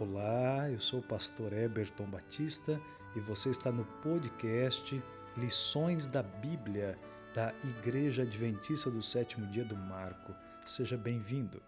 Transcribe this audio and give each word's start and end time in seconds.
Olá, 0.00 0.70
eu 0.70 0.78
sou 0.78 1.00
o 1.00 1.02
pastor 1.02 1.52
Eberton 1.52 2.04
Batista 2.04 2.80
e 3.16 3.20
você 3.20 3.50
está 3.50 3.72
no 3.72 3.84
podcast 4.00 5.02
Lições 5.36 6.06
da 6.06 6.22
Bíblia 6.22 6.96
da 7.34 7.52
Igreja 7.64 8.22
Adventista 8.22 8.88
do 8.92 9.02
Sétimo 9.02 9.48
Dia 9.48 9.64
do 9.64 9.74
Marco. 9.74 10.32
Seja 10.64 10.96
bem-vindo. 10.96 11.60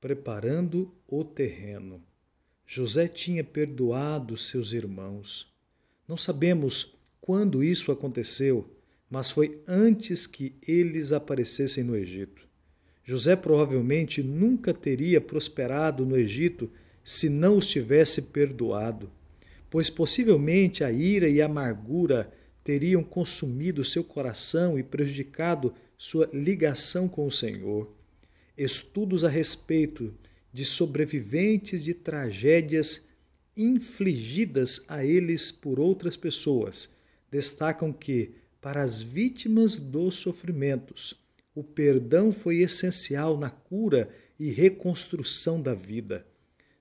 Preparando 0.00 0.90
o 1.06 1.22
terreno. 1.22 2.02
José 2.64 3.06
tinha 3.06 3.44
perdoado 3.44 4.34
seus 4.38 4.72
irmãos. 4.72 5.52
Não 6.08 6.16
sabemos 6.16 6.94
quando 7.20 7.62
isso 7.62 7.92
aconteceu, 7.92 8.74
mas 9.10 9.30
foi 9.30 9.60
antes 9.68 10.26
que 10.26 10.56
eles 10.66 11.12
aparecessem 11.12 11.84
no 11.84 11.94
Egito. 11.94 12.48
José 13.04 13.36
provavelmente 13.36 14.22
nunca 14.22 14.72
teria 14.72 15.20
prosperado 15.20 16.06
no 16.06 16.16
Egito 16.16 16.72
se 17.04 17.28
não 17.28 17.56
os 17.56 17.68
tivesse 17.68 18.22
perdoado, 18.22 19.10
pois 19.68 19.90
possivelmente 19.90 20.84
a 20.84 20.92
ira 20.92 21.28
e 21.28 21.40
a 21.40 21.46
amargura 21.46 22.32
teriam 22.62 23.02
consumido 23.02 23.84
seu 23.84 24.04
coração 24.04 24.78
e 24.78 24.82
prejudicado 24.82 25.74
sua 25.98 26.28
ligação 26.32 27.08
com 27.08 27.26
o 27.26 27.30
Senhor. 27.30 27.90
Estudos 28.56 29.24
a 29.24 29.28
respeito 29.28 30.14
de 30.52 30.64
sobreviventes 30.64 31.82
de 31.82 31.94
tragédias 31.94 33.06
infligidas 33.56 34.84
a 34.88 35.04
eles 35.04 35.50
por 35.50 35.80
outras 35.80 36.16
pessoas 36.16 36.90
destacam 37.30 37.92
que, 37.92 38.34
para 38.60 38.82
as 38.82 39.00
vítimas 39.00 39.76
dos 39.76 40.16
sofrimentos, 40.16 41.14
o 41.54 41.64
perdão 41.64 42.30
foi 42.30 42.58
essencial 42.58 43.38
na 43.38 43.50
cura 43.50 44.08
e 44.38 44.50
reconstrução 44.50 45.60
da 45.60 45.74
vida. 45.74 46.26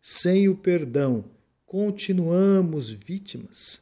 Sem 0.03 0.49
o 0.49 0.55
perdão, 0.55 1.23
continuamos 1.63 2.89
vítimas. 2.89 3.81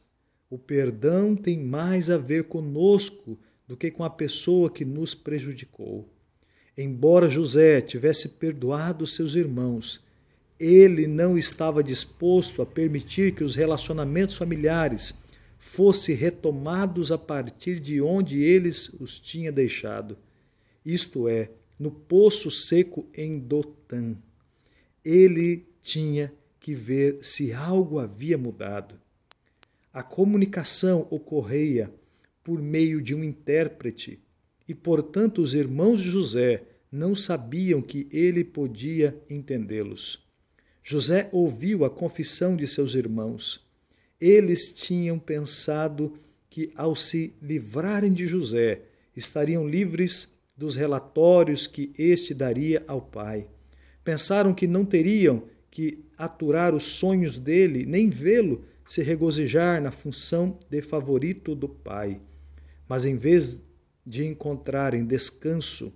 O 0.50 0.58
perdão 0.58 1.34
tem 1.34 1.58
mais 1.58 2.10
a 2.10 2.18
ver 2.18 2.44
conosco 2.44 3.38
do 3.66 3.74
que 3.74 3.90
com 3.90 4.04
a 4.04 4.10
pessoa 4.10 4.70
que 4.70 4.84
nos 4.84 5.14
prejudicou. 5.14 6.06
Embora 6.76 7.30
José 7.30 7.80
tivesse 7.80 8.30
perdoado 8.30 9.06
seus 9.06 9.34
irmãos, 9.34 10.04
ele 10.58 11.06
não 11.06 11.38
estava 11.38 11.82
disposto 11.82 12.60
a 12.60 12.66
permitir 12.66 13.34
que 13.34 13.42
os 13.42 13.54
relacionamentos 13.54 14.36
familiares 14.36 15.22
fossem 15.58 16.14
retomados 16.14 17.10
a 17.10 17.16
partir 17.16 17.80
de 17.80 17.98
onde 17.98 18.42
eles 18.42 18.88
os 19.00 19.18
tinha 19.18 19.50
deixado, 19.50 20.18
isto 20.84 21.26
é, 21.28 21.50
no 21.78 21.90
poço 21.90 22.50
seco 22.50 23.08
em 23.16 23.38
Dotã. 23.38 24.14
Ele 25.02 25.69
tinha 25.80 26.32
que 26.58 26.74
ver 26.74 27.18
se 27.22 27.52
algo 27.52 27.98
havia 27.98 28.36
mudado. 28.36 29.00
A 29.92 30.02
comunicação 30.02 31.06
ocorria 31.10 31.92
por 32.44 32.60
meio 32.60 33.00
de 33.02 33.14
um 33.14 33.24
intérprete 33.24 34.20
e, 34.68 34.74
portanto, 34.74 35.42
os 35.42 35.54
irmãos 35.54 36.00
de 36.00 36.10
José 36.10 36.62
não 36.92 37.14
sabiam 37.14 37.80
que 37.80 38.08
ele 38.12 38.44
podia 38.44 39.20
entendê-los. 39.28 40.24
José 40.82 41.28
ouviu 41.32 41.84
a 41.84 41.90
confissão 41.90 42.56
de 42.56 42.66
seus 42.66 42.94
irmãos. 42.94 43.64
Eles 44.20 44.72
tinham 44.72 45.18
pensado 45.18 46.14
que, 46.48 46.72
ao 46.74 46.94
se 46.94 47.34
livrarem 47.40 48.12
de 48.12 48.26
José, 48.26 48.82
estariam 49.16 49.68
livres 49.68 50.34
dos 50.56 50.76
relatórios 50.76 51.66
que 51.66 51.92
este 51.96 52.34
daria 52.34 52.84
ao 52.86 53.00
pai. 53.00 53.46
Pensaram 54.04 54.52
que 54.52 54.66
não 54.66 54.84
teriam 54.84 55.44
que 55.70 56.04
aturar 56.18 56.74
os 56.74 56.84
sonhos 56.84 57.38
dele, 57.38 57.86
nem 57.86 58.10
vê-lo 58.10 58.64
se 58.84 59.02
regozijar 59.02 59.80
na 59.80 59.92
função 59.92 60.58
de 60.68 60.82
favorito 60.82 61.54
do 61.54 61.68
pai. 61.68 62.20
Mas 62.88 63.04
em 63.04 63.16
vez 63.16 63.62
de 64.04 64.26
encontrarem 64.26 65.04
descanso, 65.04 65.92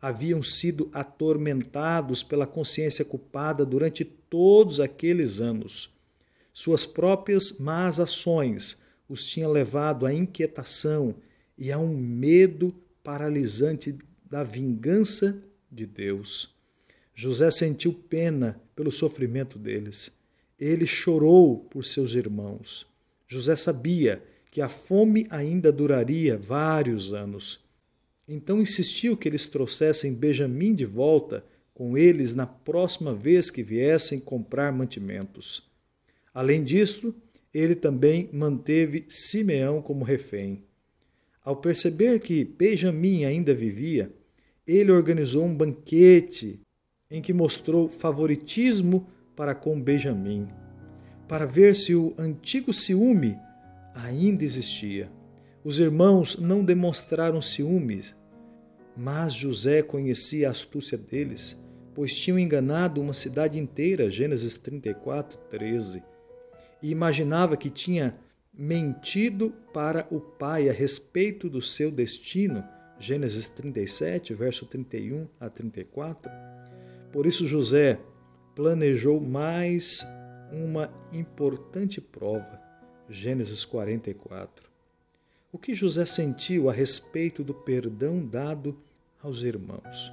haviam 0.00 0.42
sido 0.42 0.90
atormentados 0.92 2.22
pela 2.22 2.46
consciência 2.46 3.04
culpada 3.04 3.64
durante 3.64 4.04
todos 4.04 4.78
aqueles 4.78 5.40
anos. 5.40 5.88
Suas 6.52 6.84
próprias 6.84 7.58
más 7.58 7.98
ações 7.98 8.82
os 9.08 9.26
tinham 9.26 9.50
levado 9.50 10.04
à 10.04 10.12
inquietação 10.12 11.14
e 11.56 11.72
a 11.72 11.78
um 11.78 11.96
medo 11.96 12.74
paralisante 13.02 13.96
da 14.24 14.44
vingança 14.44 15.42
de 15.70 15.86
Deus. 15.86 16.53
José 17.14 17.50
sentiu 17.50 17.92
pena 17.92 18.60
pelo 18.74 18.90
sofrimento 18.90 19.58
deles. 19.58 20.10
Ele 20.58 20.84
chorou 20.84 21.58
por 21.70 21.84
seus 21.84 22.14
irmãos. 22.14 22.86
José 23.28 23.54
sabia 23.54 24.22
que 24.50 24.60
a 24.60 24.68
fome 24.68 25.26
ainda 25.30 25.70
duraria 25.70 26.36
vários 26.36 27.12
anos. 27.12 27.60
Então 28.26 28.60
insistiu 28.60 29.16
que 29.16 29.28
eles 29.28 29.46
trouxessem 29.46 30.12
Benjamim 30.12 30.74
de 30.74 30.84
volta 30.84 31.44
com 31.72 31.96
eles 31.96 32.34
na 32.34 32.46
próxima 32.46 33.14
vez 33.14 33.50
que 33.50 33.62
viessem 33.62 34.18
comprar 34.18 34.72
mantimentos. 34.72 35.68
Além 36.32 36.64
disso, 36.64 37.14
ele 37.52 37.74
também 37.74 38.28
manteve 38.32 39.04
Simeão 39.08 39.80
como 39.80 40.04
refém. 40.04 40.64
Ao 41.44 41.56
perceber 41.56 42.18
que 42.20 42.44
Benjamim 42.44 43.24
ainda 43.24 43.54
vivia, 43.54 44.10
ele 44.66 44.90
organizou 44.90 45.44
um 45.44 45.54
banquete 45.54 46.60
em 47.14 47.22
que 47.22 47.32
mostrou 47.32 47.88
favoritismo 47.88 49.06
para 49.36 49.54
com 49.54 49.80
Benjamim, 49.80 50.48
para 51.28 51.46
ver 51.46 51.76
se 51.76 51.94
o 51.94 52.12
antigo 52.18 52.72
ciúme 52.72 53.38
ainda 53.94 54.42
existia. 54.42 55.08
Os 55.62 55.78
irmãos 55.78 56.36
não 56.36 56.64
demonstraram 56.64 57.40
ciúmes, 57.40 58.16
mas 58.96 59.32
José 59.32 59.80
conhecia 59.80 60.48
a 60.48 60.50
astúcia 60.50 60.98
deles, 60.98 61.56
pois 61.94 62.18
tinham 62.18 62.36
enganado 62.36 63.00
uma 63.00 63.12
cidade 63.12 63.60
inteira, 63.60 64.10
Gênesis 64.10 64.56
34, 64.56 65.38
13, 65.48 66.02
e 66.82 66.90
imaginava 66.90 67.56
que 67.56 67.70
tinha 67.70 68.18
mentido 68.52 69.54
para 69.72 70.04
o 70.10 70.18
pai 70.18 70.68
a 70.68 70.72
respeito 70.72 71.48
do 71.48 71.62
seu 71.62 71.92
destino, 71.92 72.64
Gênesis 72.98 73.48
37, 73.50 74.34
verso 74.34 74.66
31 74.66 75.28
a 75.38 75.48
34 75.48 76.63
por 77.14 77.26
isso, 77.26 77.46
José 77.46 78.00
planejou 78.56 79.20
mais 79.20 80.04
uma 80.50 80.92
importante 81.12 82.00
prova. 82.00 82.60
Gênesis 83.08 83.64
44. 83.64 84.68
O 85.52 85.56
que 85.56 85.72
José 85.72 86.04
sentiu 86.06 86.68
a 86.68 86.72
respeito 86.72 87.44
do 87.44 87.54
perdão 87.54 88.26
dado 88.26 88.76
aos 89.22 89.44
irmãos? 89.44 90.12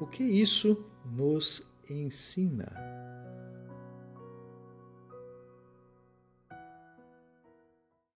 O 0.00 0.06
que 0.06 0.22
isso 0.22 0.86
nos 1.04 1.66
ensina? 1.90 2.99